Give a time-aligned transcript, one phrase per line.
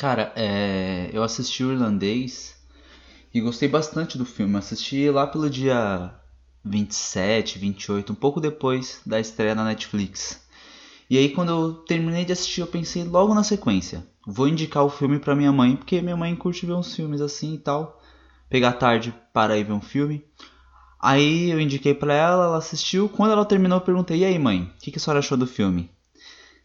[0.00, 2.56] Cara, é, eu assisti o Irlandês
[3.34, 4.56] e gostei bastante do filme.
[4.56, 6.14] assisti lá pelo dia
[6.64, 10.40] 27, 28, um pouco depois da estreia na Netflix.
[11.10, 14.02] E aí quando eu terminei de assistir, eu pensei logo na sequência.
[14.26, 17.52] Vou indicar o filme para minha mãe, porque minha mãe curte ver uns filmes assim
[17.52, 18.02] e tal.
[18.48, 20.24] Pegar tarde para ir ver um filme.
[20.98, 23.06] Aí eu indiquei para ela, ela assistiu.
[23.06, 24.62] Quando ela terminou, eu perguntei: "E aí, mãe?
[24.62, 25.90] O que, que a senhora achou do filme?"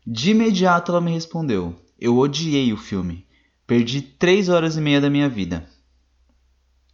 [0.07, 3.24] De imediato ela me respondeu: "Eu odiei o filme.
[3.67, 5.67] Perdi três horas e meia da minha vida."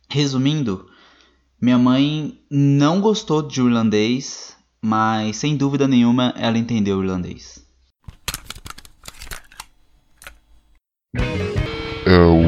[0.10, 0.90] Resumindo,
[1.62, 7.66] minha mãe não gostou de irlandês, mas sem dúvida nenhuma ela entendeu o irlandês.
[12.06, 12.42] É o.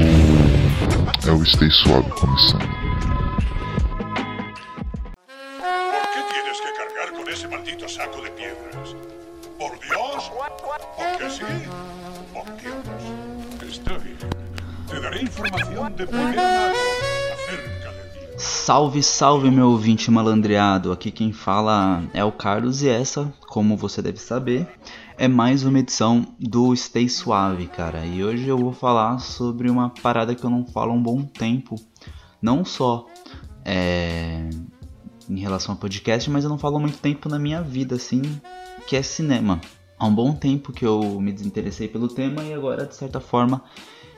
[1.26, 2.83] É o Stay Suave começando.
[18.38, 20.92] Salve, salve meu ouvinte malandreado.
[20.92, 24.68] Aqui quem fala é o Carlos e essa, como você deve saber,
[25.18, 28.06] é mais uma edição do Stay Suave, cara.
[28.06, 31.24] E hoje eu vou falar sobre uma parada que eu não falo há um bom
[31.24, 31.76] tempo.
[32.42, 33.06] Não só
[33.64, 34.50] é,
[35.30, 38.22] em relação ao podcast, mas eu não falo há muito tempo na minha vida, assim,
[38.88, 39.62] que é cinema.
[39.98, 43.64] Há um bom tempo que eu me desinteressei pelo tema e agora, de certa forma,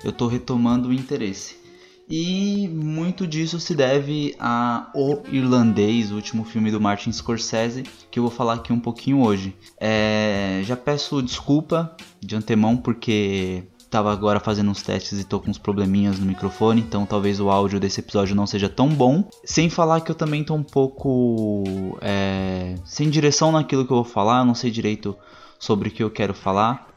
[0.04, 1.65] eu tô retomando o interesse.
[2.10, 8.20] E muito disso se deve a O Irlandês, o último filme do Martin Scorsese, que
[8.20, 9.56] eu vou falar aqui um pouquinho hoje.
[9.80, 15.50] É, já peço desculpa de antemão porque estava agora fazendo uns testes e tô com
[15.50, 19.28] uns probleminhas no microfone, então talvez o áudio desse episódio não seja tão bom.
[19.44, 21.64] Sem falar que eu também tô um pouco
[22.02, 25.16] é, sem direção naquilo que eu vou falar, não sei direito
[25.58, 26.95] sobre o que eu quero falar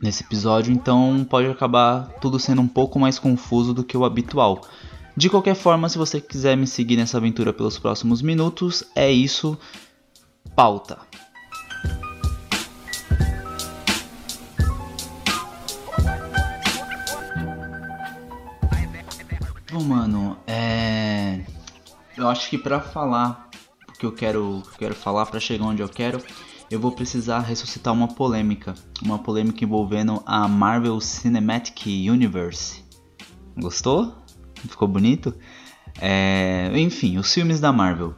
[0.00, 4.62] nesse episódio, então pode acabar tudo sendo um pouco mais confuso do que o habitual.
[5.16, 9.58] De qualquer forma, se você quiser me seguir nessa aventura pelos próximos minutos, é isso.
[10.54, 10.98] Pauta.
[19.72, 21.40] Bom, mano, é.
[22.16, 23.48] Eu acho que pra falar
[23.88, 26.22] o que eu quero, quero falar, pra chegar onde eu quero,
[26.70, 28.74] eu vou precisar ressuscitar uma polêmica.
[29.02, 32.84] Uma polêmica envolvendo a Marvel Cinematic Universe.
[33.56, 34.14] Gostou?
[34.54, 35.34] Ficou bonito?
[36.00, 38.14] É, enfim, os filmes da Marvel.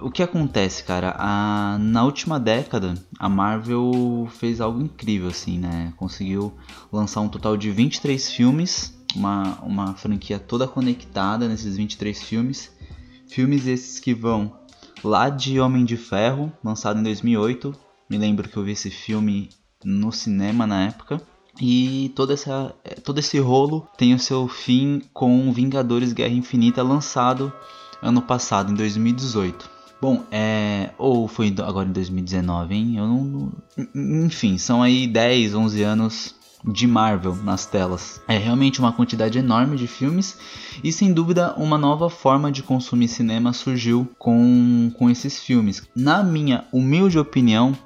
[0.00, 1.14] O que acontece, cara?
[1.18, 5.92] A, na última década, a Marvel fez algo incrível, assim, né?
[5.96, 6.54] Conseguiu
[6.92, 12.70] lançar um total de 23 filmes, uma, uma franquia toda conectada nesses 23 filmes.
[13.26, 14.52] Filmes esses que vão
[15.06, 17.74] lá de Homem de Ferro, lançado em 2008.
[18.10, 19.48] Me lembro que eu vi esse filme
[19.84, 21.20] no cinema na época.
[21.60, 27.50] E toda essa, todo esse rolo tem o seu fim com Vingadores Guerra Infinita, lançado
[28.02, 29.70] ano passado, em 2018.
[30.00, 30.90] Bom, é.
[30.98, 32.96] Ou foi agora em 2019, hein?
[32.98, 33.52] Eu não.
[34.24, 36.34] Enfim, são aí 10, 11 anos
[36.66, 38.20] de Marvel nas telas.
[38.26, 40.38] É realmente uma quantidade enorme de filmes
[40.82, 45.82] e sem dúvida uma nova forma de consumir cinema surgiu com, com esses filmes.
[45.94, 47.76] Na minha humilde opinião,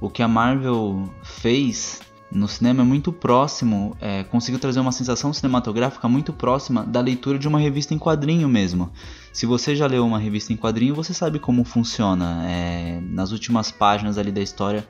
[0.00, 2.00] o que a Marvel fez
[2.30, 7.38] no cinema é muito próximo, é, conseguiu trazer uma sensação cinematográfica muito próxima da leitura
[7.38, 8.90] de uma revista em quadrinho mesmo.
[9.32, 12.44] Se você já leu uma revista em quadrinho, você sabe como funciona.
[12.46, 14.86] É, nas últimas páginas ali da história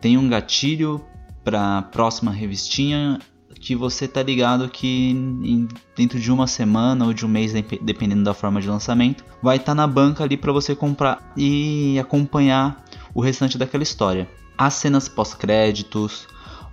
[0.00, 1.04] tem um gatilho
[1.44, 3.18] para a próxima revistinha
[3.60, 8.22] que você tá ligado que em, dentro de uma semana ou de um mês, dependendo
[8.22, 12.84] da forma de lançamento, vai estar tá na banca ali para você comprar e acompanhar
[13.14, 14.28] o restante daquela história.
[14.56, 16.26] As cenas pós-créditos,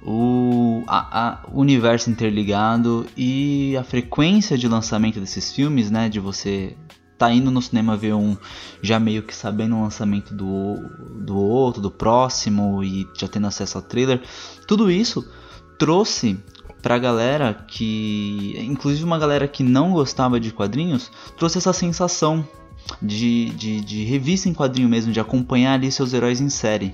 [0.03, 6.75] o a, a, universo interligado e a frequência de lançamento desses filmes, né, de você
[7.17, 8.35] tá indo no cinema ver um
[8.81, 10.75] já meio que sabendo o lançamento do,
[11.15, 14.21] do outro, do próximo e já tendo acesso ao trailer,
[14.67, 15.27] tudo isso
[15.77, 16.37] trouxe
[16.81, 22.47] pra galera que, inclusive uma galera que não gostava de quadrinhos, trouxe essa sensação
[23.01, 26.93] de, de, de revista em quadrinho mesmo, de acompanhar ali seus heróis em série.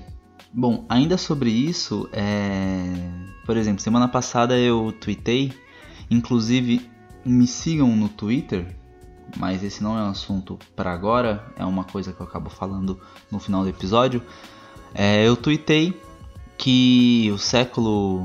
[0.52, 2.82] Bom, ainda sobre isso, é...
[3.44, 5.52] por exemplo, semana passada eu tweetei,
[6.10, 6.88] inclusive
[7.24, 8.76] me sigam no Twitter,
[9.36, 13.00] mas esse não é um assunto para agora, é uma coisa que eu acabo falando
[13.30, 14.22] no final do episódio.
[14.94, 16.00] É, eu tuitei
[16.56, 18.24] que o século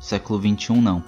[0.00, 1.04] século 21 não,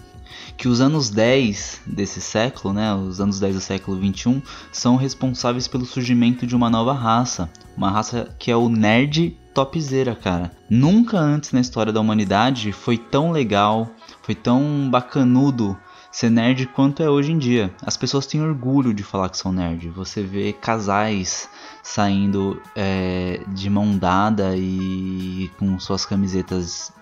[0.56, 4.40] que os anos 10 desse século, né, os anos 10 do século 21,
[4.72, 10.14] são responsáveis pelo surgimento de uma nova raça, uma raça que é o nerd topzera,
[10.14, 10.52] cara.
[10.70, 13.90] Nunca antes na história da humanidade foi tão legal,
[14.22, 15.76] foi tão bacanudo
[16.14, 17.74] ser nerd quanto é hoje em dia.
[17.82, 19.88] As pessoas têm orgulho de falar que são nerd.
[19.90, 21.48] Você vê casais
[21.82, 26.92] saindo é, de mão dada e com suas camisetas,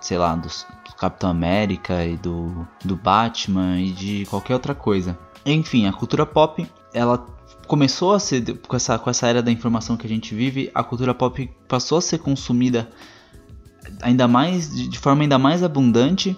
[0.00, 5.18] sei lá, dos, do Capitão América e do, do Batman e de qualquer outra coisa.
[5.44, 7.18] Enfim, a cultura pop, ela
[7.66, 10.82] começou a ser, com essa, com essa era da informação que a gente vive, a
[10.82, 12.88] cultura pop passou a ser consumida
[14.00, 16.34] ainda mais, de forma ainda mais abundante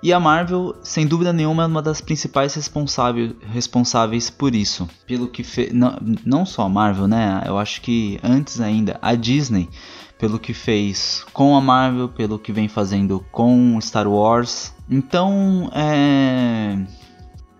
[0.00, 4.88] e a Marvel, sem dúvida nenhuma, é uma das principais responsáveis, responsáveis por isso.
[5.06, 5.72] Pelo que fez.
[5.72, 7.42] Não, não só a Marvel, né?
[7.44, 9.68] Eu acho que antes ainda, a Disney,
[10.16, 14.72] pelo que fez com a Marvel, pelo que vem fazendo com Star Wars.
[14.88, 16.78] Então, é.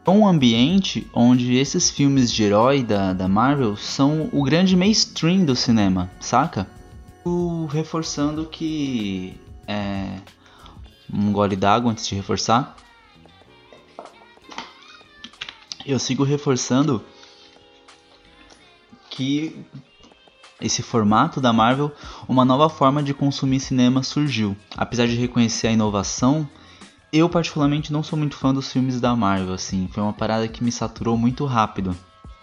[0.07, 5.55] Um ambiente onde esses filmes de herói da, da Marvel são o grande mainstream do
[5.55, 6.67] cinema, saca?
[7.69, 9.39] Reforçando que.
[9.67, 10.15] É,
[11.13, 12.77] um gole d'água antes de reforçar.
[15.85, 17.03] Eu sigo reforçando
[19.11, 19.65] que
[20.61, 21.91] esse formato da Marvel,
[22.29, 24.57] uma nova forma de consumir cinema surgiu.
[24.77, 26.49] Apesar de reconhecer a inovação,
[27.13, 30.63] eu particularmente não sou muito fã dos filmes da Marvel, assim, foi uma parada que
[30.63, 31.97] me saturou muito rápido.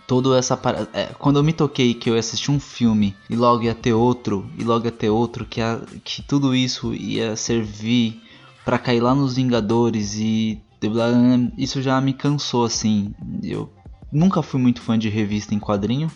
[0.07, 0.59] Toda essa
[0.93, 3.93] é, quando eu me toquei que eu ia assistir um filme e logo ia ter
[3.93, 8.21] outro, e logo ia ter outro, que, a, que tudo isso ia servir
[8.65, 10.61] para cair lá nos Vingadores e
[11.57, 13.13] isso já me cansou assim.
[13.41, 13.71] Eu
[14.11, 16.11] nunca fui muito fã de revista em quadrinho.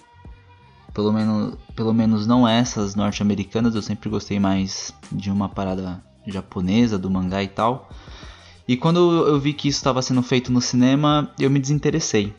[0.94, 6.98] Pelo menos, pelo menos não essas norte-americanas, eu sempre gostei mais de uma parada japonesa,
[6.98, 7.90] do mangá e tal.
[8.68, 12.34] E quando eu vi que isso estava sendo feito no cinema, eu me desinteressei.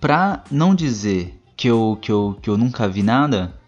[0.00, 3.58] Pra não dizer que eu, que eu, que eu nunca vi nada,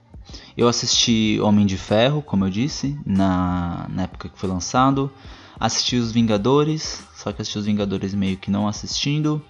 [0.60, 5.10] eu assisti Homem de Ferro, como eu disse, na, na época que foi lançado.
[5.58, 9.42] Assisti Os Vingadores, só que assisti Os Vingadores meio que não assistindo.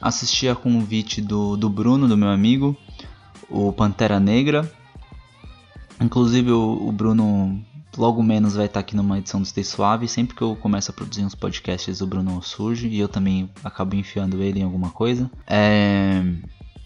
[0.00, 2.76] Assisti a convite do, do Bruno, do meu amigo,
[3.48, 4.68] o Pantera Negra.
[6.00, 7.64] Inclusive o, o Bruno
[7.96, 10.08] logo menos vai estar aqui numa edição do Stay Suave.
[10.08, 13.94] Sempre que eu começo a produzir uns podcasts, o Bruno surge e eu também acabo
[13.94, 15.30] enfiando ele em alguma coisa.
[15.46, 16.20] É...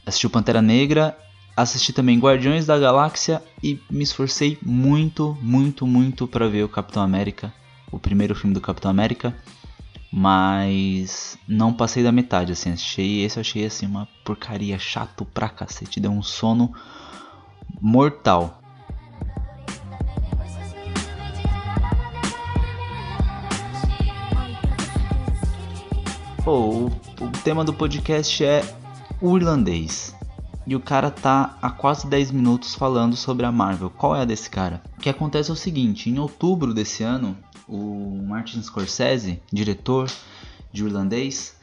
[0.04, 1.16] Assisti o Pantera Negra
[1.54, 7.02] Assisti também Guardiões da Galáxia e me esforcei muito, muito, muito para ver o Capitão
[7.02, 7.52] América,
[7.90, 9.36] o primeiro filme do Capitão América,
[10.10, 16.00] mas não passei da metade, assim, achei, esse achei assim uma porcaria chato pra cacete,
[16.00, 16.72] deu um sono
[17.78, 18.58] mortal.
[26.42, 26.86] Pô, o,
[27.20, 28.64] o tema do podcast é
[29.20, 30.14] o irlandês
[30.66, 33.90] e o cara tá há quase 10 minutos falando sobre a Marvel.
[33.90, 34.82] Qual é a desse cara?
[34.96, 37.36] O que acontece é o seguinte: em outubro desse ano,
[37.68, 40.10] o Martin Scorsese, diretor
[40.72, 41.56] de irlandês,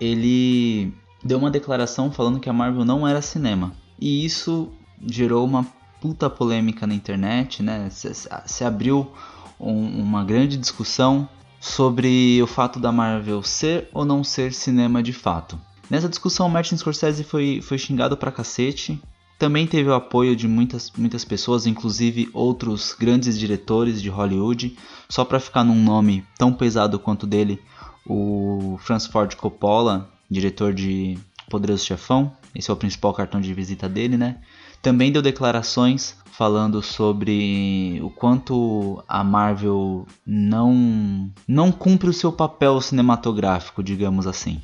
[0.00, 0.92] ele
[1.22, 3.72] deu uma declaração falando que a Marvel não era cinema.
[4.00, 4.70] E isso
[5.06, 5.66] gerou uma
[6.00, 7.90] puta polêmica na internet, né?
[7.90, 8.10] Se,
[8.46, 9.12] se abriu
[9.58, 11.28] um, uma grande discussão
[11.60, 15.58] sobre o fato da Marvel ser ou não ser cinema de fato.
[15.90, 19.00] Nessa discussão, Martin Scorsese foi, foi xingado pra cacete.
[19.38, 24.76] Também teve o apoio de muitas, muitas pessoas, inclusive outros grandes diretores de Hollywood.
[25.08, 27.60] Só para ficar num nome tão pesado quanto dele,
[28.04, 31.16] o Francis Ford Coppola, diretor de
[31.48, 32.32] Poderoso Chefão.
[32.54, 34.38] Esse é o principal cartão de visita dele, né?
[34.82, 42.80] Também deu declarações falando sobre o quanto a Marvel não não cumpre o seu papel
[42.80, 44.60] cinematográfico, digamos assim.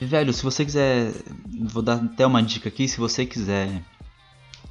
[0.00, 1.12] Velho, se você quiser,
[1.60, 3.82] vou dar até uma dica aqui, se você quiser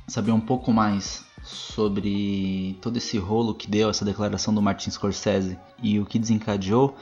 [0.08, 5.58] saber um pouco mais sobre todo esse rolo que deu essa declaração do Martin Scorsese
[5.82, 6.96] e o que desencadeou,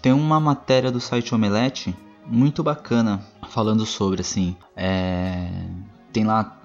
[0.00, 1.94] tem uma matéria do site Omelete
[2.26, 5.50] muito bacana falando sobre assim, é...
[6.12, 6.60] tem lá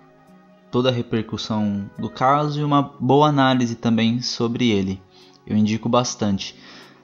[0.71, 5.01] toda a repercussão do caso e uma boa análise também sobre ele.
[5.45, 6.55] Eu indico bastante.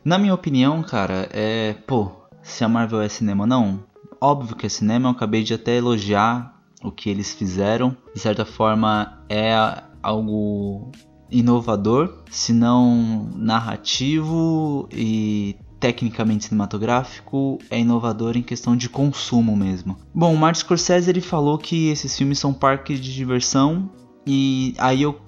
[0.04, 2.12] Na minha opinião, cara, é, pô,
[2.42, 3.84] se a Marvel é cinema não,
[4.20, 7.96] Óbvio que é cinema, eu acabei de até elogiar o que eles fizeram.
[8.14, 9.54] De certa forma, é
[10.02, 10.92] algo
[11.30, 19.98] inovador, se não narrativo e tecnicamente cinematográfico, é inovador em questão de consumo mesmo.
[20.14, 23.90] Bom, o Martin Scorsese ele falou que esses filmes são parques de diversão
[24.26, 25.20] e aí eu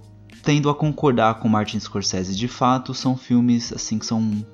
[0.43, 2.35] tendo a concordar com Martin Scorsese.
[2.35, 4.45] De fato, são filmes assim que são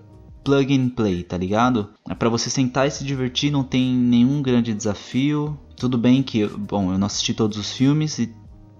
[0.45, 1.89] plug and play, tá ligado?
[2.07, 5.59] É para você sentar e se divertir, não tem nenhum grande desafio.
[5.75, 8.33] Tudo bem que, bom, eu não assisti todos os filmes e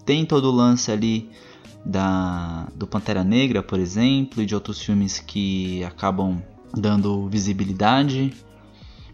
[0.05, 1.29] tem todo o lance ali
[1.84, 6.41] da do Pantera Negra, por exemplo, e de outros filmes que acabam
[6.77, 8.31] dando visibilidade,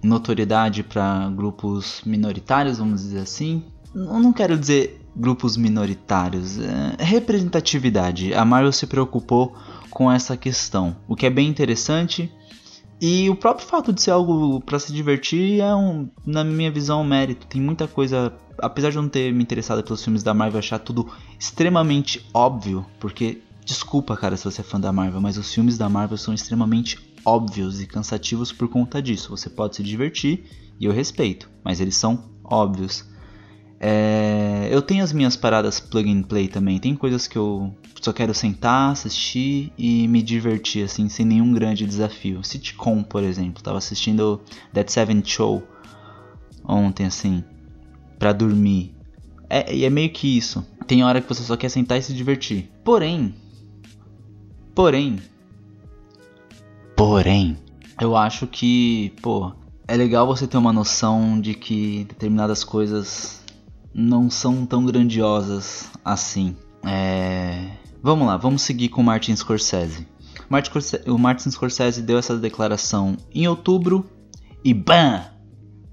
[0.03, 3.63] notoriedade para grupos minoritários, vamos dizer assim.
[3.95, 8.33] Eu não quero dizer grupos minoritários, é representatividade.
[8.33, 9.55] A Marvel se preocupou
[9.89, 12.31] com essa questão, o que é bem interessante.
[13.01, 17.01] E o próprio fato de ser algo para se divertir é um, na minha visão,
[17.01, 17.47] um mérito.
[17.47, 20.77] Tem muita coisa, apesar de eu não ter me interessado pelos filmes da Marvel, achar
[20.77, 25.79] tudo extremamente óbvio, porque desculpa, cara, se você é fã da Marvel, mas os filmes
[25.79, 29.29] da Marvel são extremamente óbvios e cansativos por conta disso.
[29.35, 30.45] Você pode se divertir
[30.79, 33.03] e eu respeito, mas eles são óbvios.
[33.83, 36.77] É, eu tenho as minhas paradas plug and play também.
[36.77, 41.87] Tem coisas que eu só quero sentar, assistir e me divertir, assim, sem nenhum grande
[41.87, 42.43] desafio.
[42.43, 43.63] Sitcom, por exemplo.
[43.63, 44.39] Tava assistindo
[44.71, 45.63] That Seven Show
[46.63, 47.43] ontem, assim,
[48.19, 48.93] pra dormir.
[49.49, 50.63] É, e é meio que isso.
[50.85, 52.69] Tem hora que você só quer sentar e se divertir.
[52.83, 53.33] Porém,
[54.75, 55.17] porém,
[56.95, 57.57] porém,
[57.99, 59.51] eu acho que, pô,
[59.87, 63.40] é legal você ter uma noção de que determinadas coisas
[63.93, 66.55] não são tão grandiosas assim.
[66.83, 67.69] É...
[68.01, 70.07] Vamos lá, vamos seguir com Martin Scorsese.
[71.07, 74.05] O Martin Scorsese deu essa declaração em outubro
[74.63, 75.23] e BAM!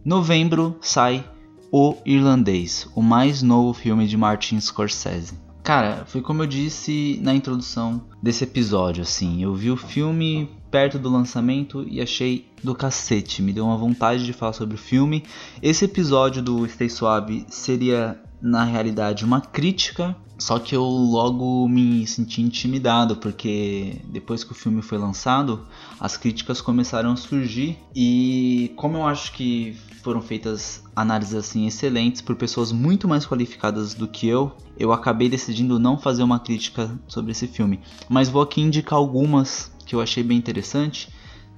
[0.05, 1.25] Novembro sai
[1.71, 5.39] O Irlandês, o mais novo filme de Martin Scorsese.
[5.63, 9.43] Cara, foi como eu disse na introdução desse episódio, assim.
[9.43, 13.43] Eu vi o filme perto do lançamento e achei do cacete.
[13.43, 15.25] Me deu uma vontade de falar sobre o filme.
[15.63, 20.17] Esse episódio do Stay Suave seria, na realidade, uma crítica.
[20.39, 25.67] Só que eu logo me senti intimidado, porque depois que o filme foi lançado,
[25.99, 27.77] as críticas começaram a surgir.
[27.93, 33.95] E como eu acho que foram feitas análises assim excelentes por pessoas muito mais qualificadas
[33.95, 37.81] do que eu, eu acabei decidindo não fazer uma crítica sobre esse filme.
[38.09, 41.09] Mas vou aqui indicar algumas que eu achei bem interessante.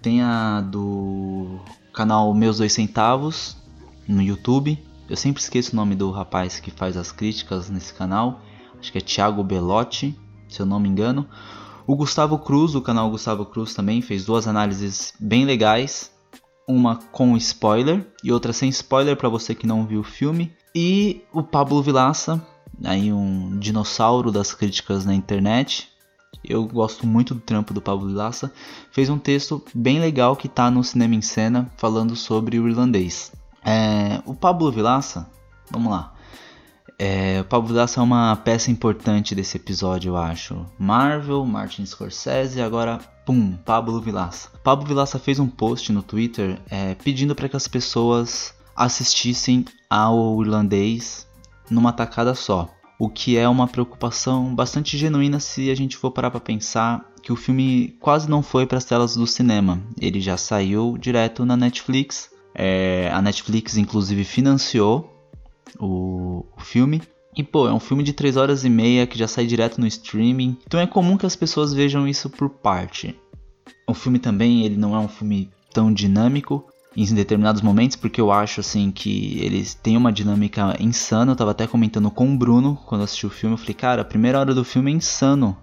[0.01, 1.59] Tem a do
[1.93, 3.57] canal Meus Dois Centavos
[4.09, 4.79] no YouTube.
[5.09, 8.41] Eu sempre esqueço o nome do rapaz que faz as críticas nesse canal.
[8.79, 10.17] Acho que é Thiago Belotti,
[10.49, 11.27] se eu não me engano.
[11.87, 16.13] O Gustavo Cruz, do canal Gustavo Cruz, também fez duas análises bem legais.
[16.69, 20.53] Uma com spoiler e outra sem spoiler para você que não viu o filme.
[20.73, 22.41] E o Pablo Vilaça,
[22.85, 25.90] aí um dinossauro das críticas na internet,
[26.45, 28.53] eu gosto muito do trampo do Pablo Vilaça,
[28.91, 33.33] fez um texto bem legal que está no Cinema em Cena falando sobre o irlandês.
[33.65, 35.29] É, o Pablo Vilaça,
[35.71, 36.15] vamos lá.
[36.99, 40.67] É, o Pablo Vilaça é uma peça importante desse episódio, eu acho.
[40.79, 44.51] Marvel, Martin Scorsese, agora, pum, Pablo Vilaça.
[44.63, 50.43] Pablo Vilaça fez um post no Twitter é, pedindo para que as pessoas assistissem ao
[50.43, 51.27] irlandês
[51.71, 52.69] numa tacada só
[53.01, 57.33] o que é uma preocupação bastante genuína se a gente for parar para pensar que
[57.33, 59.81] o filme quase não foi para as telas do cinema.
[59.99, 62.31] Ele já saiu direto na Netflix.
[62.55, 65.11] É, a Netflix inclusive financiou
[65.79, 67.01] o, o filme.
[67.35, 69.87] E pô, é um filme de 3 horas e meia que já sai direto no
[69.87, 70.59] streaming.
[70.67, 73.19] Então é comum que as pessoas vejam isso por parte.
[73.87, 78.33] O filme também, ele não é um filme tão dinâmico em determinados momentos, porque eu
[78.33, 81.33] acho assim que eles têm uma dinâmica insana.
[81.33, 84.05] Eu tava até comentando com o Bruno quando assisti o filme, eu falei, cara, a
[84.05, 85.57] primeira hora do filme é insano.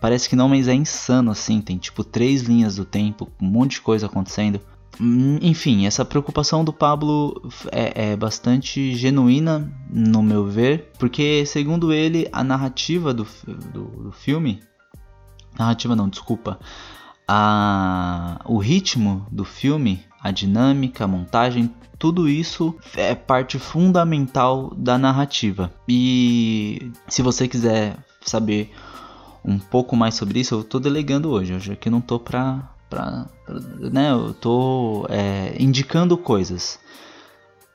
[0.00, 3.72] Parece que não, mas é insano assim, tem tipo três linhas do tempo, um monte
[3.72, 4.60] de coisa acontecendo.
[5.00, 11.92] Hum, enfim, essa preocupação do Pablo é, é, bastante genuína, no meu ver, porque, segundo
[11.92, 13.26] ele, a narrativa do,
[13.72, 14.62] do, do filme.
[15.58, 16.58] Narrativa não, desculpa.
[17.26, 24.96] A, o ritmo do filme a dinâmica, a montagem, tudo isso é parte fundamental da
[24.96, 25.70] narrativa.
[25.86, 28.72] E se você quiser saber
[29.44, 31.52] um pouco mais sobre isso, eu estou delegando hoje.
[31.52, 36.78] Hoje aqui não estou para pra, pra, né, eu tô é, indicando coisas.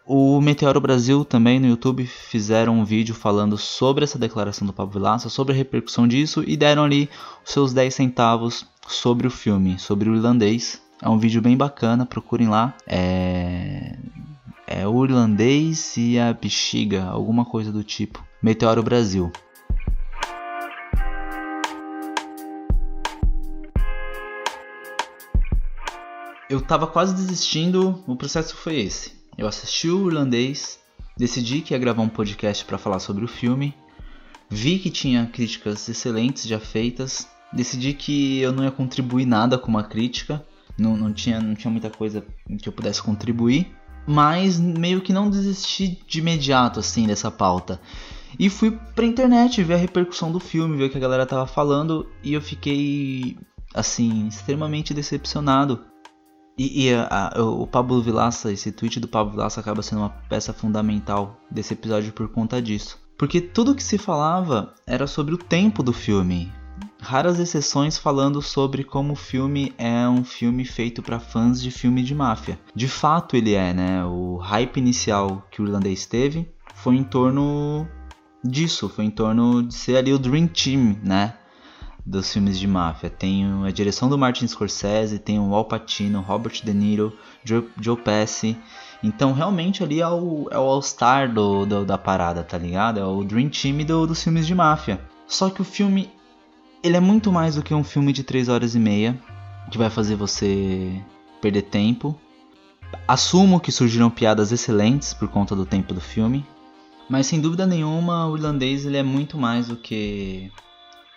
[0.03, 4.93] O Meteoro Brasil também no YouTube fizeram um vídeo falando sobre essa declaração do Pablo
[4.93, 7.07] Vilaça, sobre a repercussão disso e deram ali
[7.45, 10.81] os seus 10 centavos sobre o filme, sobre o irlandês.
[11.01, 12.73] É um vídeo bem bacana, procurem lá.
[12.85, 13.95] É,
[14.67, 18.23] é o irlandês e a bexiga, alguma coisa do tipo.
[18.41, 19.31] Meteoro Brasil.
[26.49, 29.13] Eu tava quase desistindo, o processo foi esse.
[29.37, 30.79] Eu assisti o irlandês,
[31.15, 33.75] decidi que ia gravar um podcast para falar sobre o filme.
[34.49, 37.27] Vi que tinha críticas excelentes já feitas.
[37.51, 40.45] Decidi que eu não ia contribuir nada com uma crítica.
[40.77, 42.23] Não, não, tinha, não tinha muita coisa
[42.61, 43.75] que eu pudesse contribuir.
[44.07, 47.79] Mas meio que não desisti de imediato assim dessa pauta.
[48.37, 51.47] E fui pra internet ver a repercussão do filme, ver o que a galera tava
[51.47, 52.07] falando.
[52.23, 53.37] E eu fiquei,
[53.73, 55.85] assim, extremamente decepcionado.
[56.57, 60.09] E, e a, a, o Pablo Vilaça, esse tweet do Pablo Vilaça acaba sendo uma
[60.09, 62.99] peça fundamental desse episódio por conta disso.
[63.17, 66.51] Porque tudo que se falava era sobre o tempo do filme.
[66.99, 72.03] Raras exceções falando sobre como o filme é um filme feito para fãs de filme
[72.03, 72.59] de máfia.
[72.75, 74.05] De fato ele é, né?
[74.05, 77.87] O hype inicial que o irlandês teve foi em torno
[78.43, 81.35] disso, foi em torno de ser ali o Dream Team, né?
[82.05, 83.09] Dos filmes de máfia.
[83.09, 87.97] Tem a direção do Martin Scorsese, tem o Al Pacino, Robert De Niro, Joe, Joe
[87.97, 88.57] Pesci
[89.01, 92.99] então realmente ali é o, é o All-Star do, do, da parada, tá ligado?
[92.99, 94.99] É o Dream Team do, dos filmes de máfia.
[95.25, 96.09] Só que o filme,
[96.83, 99.19] ele é muito mais do que um filme de 3 horas e meia,
[99.69, 101.01] que vai fazer você
[101.41, 102.19] perder tempo.
[103.07, 106.45] Assumo que surgiram piadas excelentes por conta do tempo do filme,
[107.09, 110.51] mas sem dúvida nenhuma o irlandês ele é muito mais do que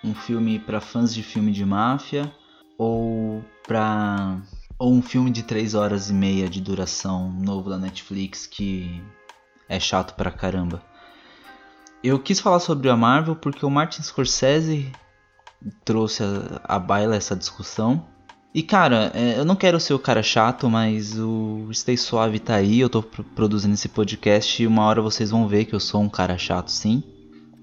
[0.04, 2.32] um filme para fãs de filme de máfia
[2.76, 4.38] ou para
[4.78, 9.02] ou um filme de 3 horas e meia de duração novo da Netflix que
[9.68, 10.82] é chato pra caramba.
[12.02, 14.90] Eu quis falar sobre a Marvel porque o Martin Scorsese
[15.84, 18.04] trouxe a, a baila essa discussão.
[18.54, 22.56] E cara, é, eu não quero ser o cara chato, mas o Stay Suave tá
[22.56, 26.02] aí, eu tô produzindo esse podcast e uma hora vocês vão ver que eu sou
[26.02, 27.02] um cara chato sim.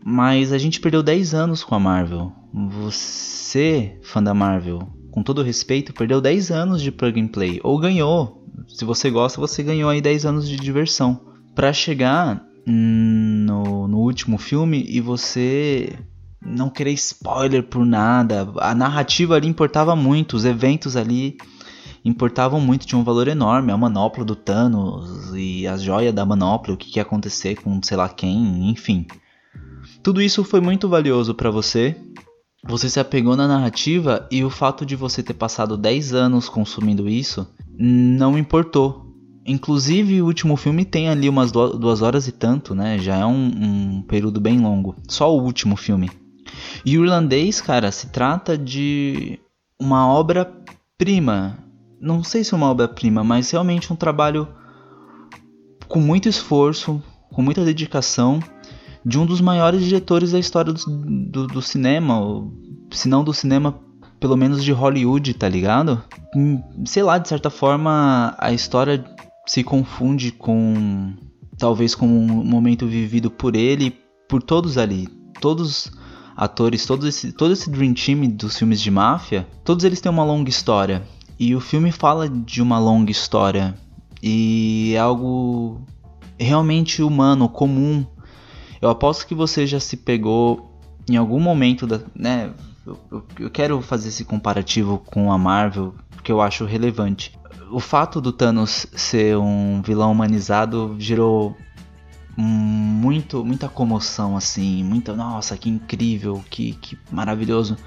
[0.03, 2.31] Mas a gente perdeu 10 anos com a Marvel.
[2.53, 4.79] Você, fã da Marvel,
[5.11, 7.59] com todo respeito, perdeu 10 anos de plug and play.
[7.63, 8.43] Ou ganhou.
[8.67, 11.21] Se você gosta, você ganhou aí 10 anos de diversão.
[11.53, 15.93] para chegar no, no último filme e você
[16.41, 18.47] não querer spoiler por nada.
[18.57, 21.37] A narrativa ali importava muito, os eventos ali
[22.03, 23.71] importavam muito, tinham um valor enorme.
[23.71, 27.81] A manopla do Thanos e a joia da manopla, o que, que ia acontecer com
[27.83, 29.05] sei lá quem, enfim.
[30.01, 31.95] Tudo isso foi muito valioso para você
[32.67, 37.07] você se apegou na narrativa e o fato de você ter passado 10 anos consumindo
[37.07, 39.05] isso não importou.
[39.45, 42.99] Inclusive, o último filme tem ali umas duas horas e tanto, né?
[42.99, 43.51] Já é um,
[43.97, 44.95] um período bem longo.
[45.07, 46.11] Só o último filme.
[46.85, 49.39] E o irlandês, cara, se trata de
[49.79, 51.57] uma obra-prima.
[51.99, 54.47] Não sei se é uma obra-prima, mas realmente um trabalho
[55.87, 58.39] com muito esforço, com muita dedicação
[59.05, 62.53] de um dos maiores diretores da história do, do, do cinema, ou,
[62.91, 63.79] se não do cinema,
[64.19, 66.01] pelo menos de Hollywood, tá ligado?
[66.35, 69.03] Hum, sei lá, de certa forma a história
[69.47, 71.13] se confunde com
[71.57, 73.95] talvez com um momento vivido por ele,
[74.27, 75.07] por todos ali,
[75.41, 75.91] todos
[76.39, 80.23] atores, todo esse, todo esse dream team dos filmes de máfia, todos eles têm uma
[80.23, 81.03] longa história.
[81.37, 83.75] E o filme fala de uma longa história
[84.21, 85.81] e é algo
[86.37, 88.05] realmente humano, comum
[88.81, 90.71] eu aposto que você já se pegou
[91.09, 92.51] em algum momento da, né?
[92.85, 97.37] Eu, eu, quero fazer esse comparativo com a Marvel porque eu acho relevante.
[97.71, 101.55] O fato do Thanos ser um vilão humanizado gerou
[102.37, 107.77] muito, muita comoção assim, muita, nossa, que incrível, que, que maravilhoso.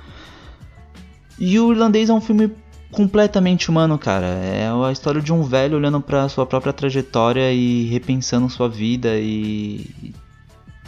[1.38, 2.52] E o Irlandês é um filme
[2.90, 4.26] completamente humano, cara.
[4.26, 9.18] É a história de um velho olhando para sua própria trajetória e repensando sua vida
[9.18, 10.14] e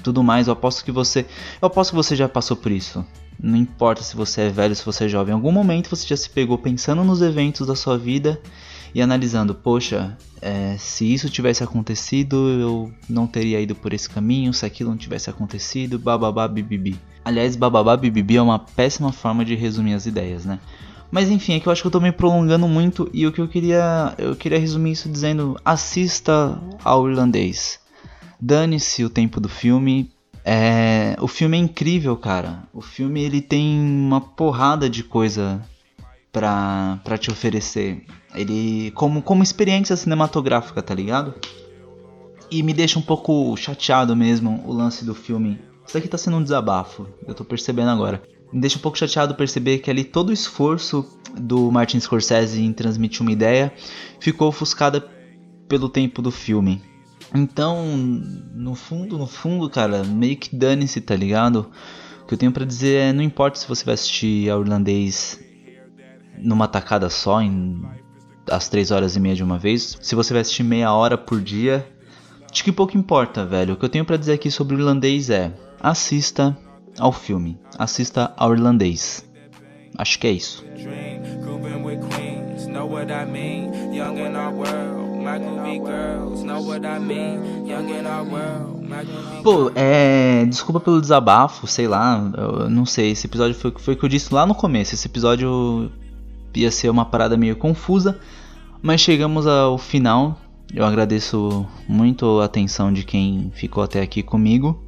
[0.03, 0.47] tudo mais.
[0.47, 1.27] Eu aposto que você,
[1.61, 3.05] eu aposto que você já passou por isso.
[3.43, 6.17] Não importa se você é velho, se você é jovem, em algum momento você já
[6.17, 8.41] se pegou pensando nos eventos da sua vida
[8.95, 14.55] e analisando, poxa, é, se isso tivesse acontecido, eu não teria ido por esse caminho,
[14.55, 16.97] se aquilo não tivesse acontecido, bababá bibibi.
[17.25, 20.61] Aliás, bababá bibibi é uma péssima forma de resumir as ideias, né?
[21.11, 23.41] Mas enfim, é que eu acho que eu tô me prolongando muito e o que
[23.41, 27.81] eu queria, eu queria resumir isso dizendo, assista ao irlandês.
[28.41, 30.13] Dane-se o tempo do filme.
[30.45, 32.65] É, o filme é incrível, cara.
[32.73, 35.63] O filme ele tem uma porrada de coisa
[36.35, 38.05] pra te oferecer.
[38.35, 38.91] Ele.
[38.91, 41.35] Como, como experiência cinematográfica, tá ligado?
[42.51, 45.61] E me deixa um pouco chateado mesmo o lance do filme.
[45.87, 48.23] Isso aqui tá sendo um desabafo, eu tô percebendo agora.
[48.53, 51.07] Me deixa um pouco chateado perceber que ali todo o esforço
[51.39, 53.73] do Martin Scorsese em transmitir uma ideia
[54.21, 55.05] ficou ofuscada
[55.69, 56.83] pelo tempo do filme.
[57.35, 61.71] Então, no fundo, no fundo, cara, meio que dane-se, tá ligado?
[62.23, 65.39] O que eu tenho para dizer é, não importa se você vai assistir a irlandês
[66.39, 67.83] numa tacada só, em
[68.51, 71.41] às 3 horas e meia de uma vez, se você vai assistir meia hora por
[71.41, 71.87] dia,
[72.51, 73.75] acho que pouco importa, velho.
[73.75, 76.57] O que eu tenho para dizer aqui sobre o irlandês é, assista,
[76.99, 77.59] ao filme.
[77.79, 79.25] Assista ao irlandês.
[79.97, 80.65] Acho que é isso.
[89.43, 90.45] Pô, é.
[90.47, 92.19] Desculpa pelo desabafo, sei lá.
[92.71, 93.13] Não sei.
[93.13, 94.95] Esse episódio foi, foi o que eu disse lá no começo.
[94.95, 95.91] Esse episódio
[96.55, 98.19] ia ser uma parada meio confusa.
[98.83, 100.39] Mas chegamos ao final.
[100.75, 104.83] Eu agradeço muito a atenção de quem ficou até aqui comigo.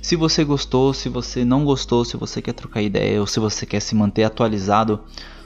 [0.00, 3.64] Se você gostou, se você não gostou, se você quer trocar ideia ou se você
[3.64, 5.00] quer se manter atualizado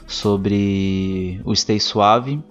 [0.07, 2.43] sobre o Stay Suave,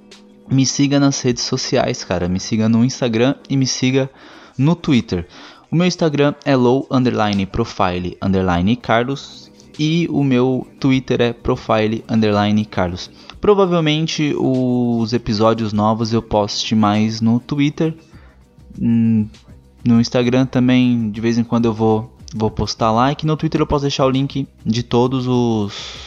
[0.50, 2.30] me siga nas redes sociais, cara.
[2.30, 4.10] Me siga no Instagram e me siga
[4.58, 5.28] no Twitter.
[5.72, 6.88] O meu Instagram é low
[9.78, 13.10] e o meu Twitter é profile underline Carlos.
[13.40, 17.96] Provavelmente os episódios novos eu poste mais no Twitter.
[18.82, 19.28] Hum,
[19.84, 23.12] no Instagram também de vez em quando eu vou, vou postar lá.
[23.12, 26.06] E que no Twitter eu posso deixar o link de todos os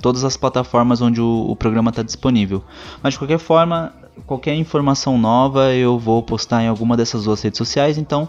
[0.00, 2.62] todas as plataformas onde o, o programa está disponível.
[3.02, 3.94] Mas de qualquer forma,
[4.26, 7.96] qualquer informação nova eu vou postar em alguma dessas duas redes sociais.
[7.96, 8.28] Então,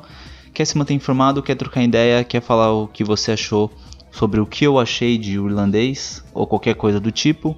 [0.53, 3.69] quer se manter informado, quer trocar ideia, quer falar o que você achou
[4.15, 7.55] sobre o que eu achei de irlandês ou qualquer coisa do tipo,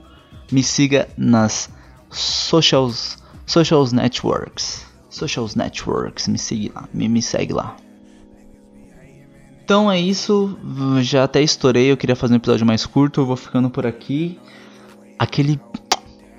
[0.51, 1.69] me siga nas
[2.09, 4.83] socials, socials networks.
[5.07, 7.75] Socials networks, me siga lá, me, me segue lá.
[9.63, 10.57] Então é isso,
[11.01, 14.39] já até estourei, eu queria fazer um episódio mais curto, eu vou ficando por aqui.
[15.19, 15.59] Aquele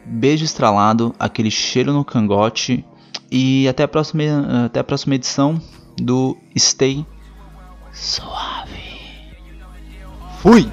[0.04, 2.85] beijo estralado, aquele cheiro no cangote
[3.31, 5.61] e até a próxima, até a próxima edição
[5.96, 7.07] do Stay
[7.92, 8.48] Suave.
[10.42, 10.70] Fui!